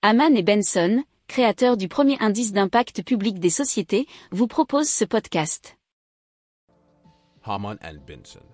Haman 0.00 0.36
et 0.36 0.44
Benson, 0.44 1.02
créateurs 1.26 1.76
du 1.76 1.88
premier 1.88 2.16
indice 2.20 2.52
d'impact 2.52 3.02
public 3.02 3.40
des 3.40 3.50
sociétés, 3.50 4.06
vous 4.30 4.46
proposent 4.46 4.88
ce 4.88 5.04
podcast. 5.04 5.76
Haman 7.42 7.76
and 7.82 7.96
Benson, 8.06 8.44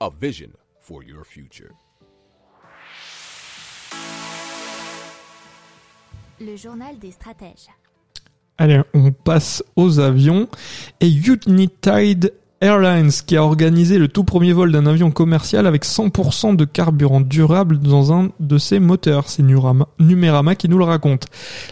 a 0.00 0.08
vision 0.08 0.48
for 0.80 1.02
your 1.02 1.26
future. 1.26 1.74
Le 6.40 6.56
journal 6.56 6.98
des 6.98 7.10
stratèges. 7.10 7.68
Allez, 8.56 8.80
on 8.94 9.12
passe 9.12 9.62
aux 9.76 9.98
avions. 9.98 10.48
Et 11.00 11.10
United 11.10 12.32
Airlines, 12.60 13.10
qui 13.24 13.36
a 13.36 13.44
organisé 13.44 13.98
le 13.98 14.08
tout 14.08 14.24
premier 14.24 14.52
vol 14.52 14.72
d'un 14.72 14.86
avion 14.86 15.12
commercial 15.12 15.66
avec 15.66 15.84
100% 15.84 16.56
de 16.56 16.64
carburant 16.64 17.20
durable 17.20 17.78
dans 17.78 18.12
un 18.12 18.30
de 18.40 18.58
ses 18.58 18.80
moteurs. 18.80 19.28
C'est 19.28 19.44
Numerama 19.44 20.54
qui 20.56 20.68
nous 20.68 20.78
le 20.78 20.84
raconte. 20.84 21.26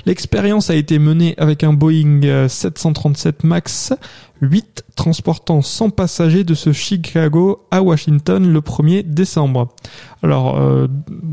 L'expérience 0.04 0.70
a 0.70 0.76
été 0.76 1.00
menée 1.00 1.34
avec 1.38 1.64
un 1.64 1.72
Boeing 1.72 2.46
737 2.48 3.44
euh, 3.44 3.48
MAX 3.48 3.94
8 4.42 4.84
transportant 4.94 5.60
100 5.60 5.90
passagers 5.90 6.44
de 6.44 6.54
ce 6.54 6.72
Chicago 6.72 7.66
à 7.72 7.82
Washington 7.82 8.52
le 8.52 8.60
1er 8.60 9.02
décembre. 9.02 9.74
Alors, 10.22 10.56
euh, 10.56 10.86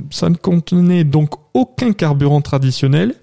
ça 0.10 0.30
ne 0.30 0.36
contenait 0.36 1.04
donc 1.04 1.36
aucun 1.54 1.94
carburant 1.94 2.42
traditionnel, 2.42 3.14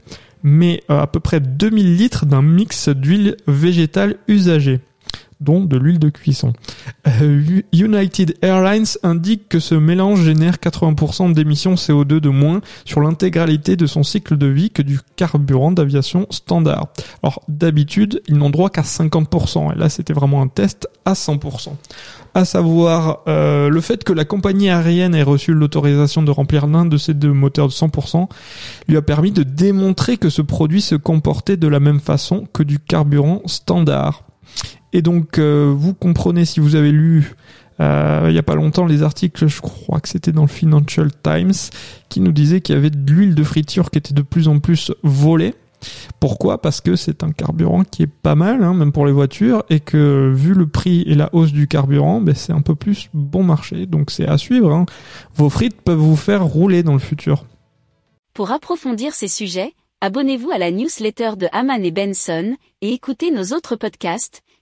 mais 0.44 0.84
euh, 0.90 1.00
à 1.00 1.08
peu 1.08 1.18
près 1.18 1.40
2000 1.40 1.96
litres 1.96 2.24
d'un 2.24 2.42
mix 2.42 2.88
d'huile 2.88 3.36
végétale 3.48 4.16
usagée 4.28 4.80
dont 5.40 5.64
de 5.64 5.76
l'huile 5.76 5.98
de 5.98 6.08
cuisson. 6.08 6.52
Euh, 7.06 7.62
United 7.72 8.36
Airlines 8.42 8.86
indique 9.02 9.48
que 9.48 9.58
ce 9.58 9.74
mélange 9.74 10.22
génère 10.22 10.56
80% 10.56 11.32
d'émissions 11.32 11.74
CO2 11.74 12.20
de 12.20 12.28
moins 12.28 12.60
sur 12.84 13.00
l'intégralité 13.00 13.76
de 13.76 13.86
son 13.86 14.02
cycle 14.02 14.36
de 14.36 14.46
vie 14.46 14.70
que 14.70 14.82
du 14.82 15.00
carburant 15.16 15.72
d'aviation 15.72 16.26
standard. 16.30 16.88
Alors 17.22 17.42
d'habitude, 17.48 18.22
ils 18.28 18.36
n'ont 18.36 18.50
droit 18.50 18.70
qu'à 18.70 18.82
50%, 18.82 19.74
et 19.74 19.78
là 19.78 19.88
c'était 19.88 20.12
vraiment 20.12 20.42
un 20.42 20.48
test 20.48 20.88
à 21.04 21.12
100% 21.14 21.70
à 22.34 22.44
savoir 22.44 23.20
euh, 23.28 23.68
le 23.68 23.80
fait 23.80 24.04
que 24.04 24.12
la 24.12 24.24
compagnie 24.24 24.70
aérienne 24.70 25.14
ait 25.14 25.22
reçu 25.22 25.52
l'autorisation 25.52 26.22
de 26.22 26.30
remplir 26.30 26.66
l'un 26.66 26.86
de 26.86 26.96
ces 26.96 27.14
deux 27.14 27.32
moteurs 27.32 27.68
de 27.68 27.72
100% 27.72 28.28
lui 28.88 28.96
a 28.96 29.02
permis 29.02 29.32
de 29.32 29.42
démontrer 29.42 30.16
que 30.16 30.30
ce 30.30 30.42
produit 30.42 30.80
se 30.80 30.94
comportait 30.94 31.56
de 31.56 31.68
la 31.68 31.80
même 31.80 32.00
façon 32.00 32.46
que 32.52 32.62
du 32.62 32.78
carburant 32.78 33.42
standard. 33.46 34.24
Et 34.92 35.02
donc, 35.02 35.38
euh, 35.38 35.72
vous 35.76 35.94
comprenez 35.94 36.44
si 36.44 36.60
vous 36.60 36.74
avez 36.74 36.92
lu 36.92 37.34
euh, 37.80 38.26
il 38.26 38.32
n'y 38.32 38.38
a 38.38 38.42
pas 38.42 38.54
longtemps 38.54 38.84
les 38.84 39.02
articles, 39.02 39.48
je 39.48 39.60
crois 39.60 40.00
que 40.00 40.08
c'était 40.08 40.32
dans 40.32 40.42
le 40.42 40.48
Financial 40.48 41.08
Times, 41.22 41.54
qui 42.08 42.20
nous 42.20 42.32
disait 42.32 42.60
qu'il 42.60 42.74
y 42.74 42.78
avait 42.78 42.90
de 42.90 43.10
l'huile 43.10 43.34
de 43.34 43.42
friture 43.42 43.90
qui 43.90 43.98
était 43.98 44.12
de 44.12 44.22
plus 44.22 44.48
en 44.48 44.58
plus 44.58 44.92
volée. 45.02 45.54
Pourquoi? 46.18 46.60
Parce 46.60 46.82
que 46.82 46.94
c'est 46.94 47.24
un 47.24 47.32
carburant 47.32 47.84
qui 47.84 48.02
est 48.02 48.06
pas 48.06 48.34
mal, 48.34 48.62
hein, 48.62 48.74
même 48.74 48.92
pour 48.92 49.06
les 49.06 49.12
voitures, 49.12 49.64
et 49.70 49.80
que 49.80 50.30
vu 50.34 50.52
le 50.52 50.66
prix 50.66 51.02
et 51.06 51.14
la 51.14 51.34
hausse 51.34 51.52
du 51.52 51.68
carburant, 51.68 52.20
ben, 52.20 52.34
c'est 52.34 52.52
un 52.52 52.60
peu 52.60 52.74
plus 52.74 53.08
bon 53.14 53.42
marché. 53.42 53.86
Donc 53.86 54.10
c'est 54.10 54.26
à 54.26 54.36
suivre. 54.36 54.74
Hein. 54.74 54.84
Vos 55.34 55.48
frites 55.48 55.80
peuvent 55.80 55.96
vous 55.96 56.16
faire 56.16 56.44
rouler 56.44 56.82
dans 56.82 56.92
le 56.92 56.98
futur. 56.98 57.46
Pour 58.34 58.50
approfondir 58.50 59.14
ces 59.14 59.28
sujets, 59.28 59.72
abonnez-vous 60.02 60.50
à 60.50 60.58
la 60.58 60.70
newsletter 60.70 61.32
de 61.38 61.48
Haman 61.52 61.82
et 61.82 61.90
Benson 61.90 62.56
et 62.82 62.92
écoutez 62.92 63.30
nos 63.30 63.56
autres 63.56 63.76
podcasts 63.76 64.42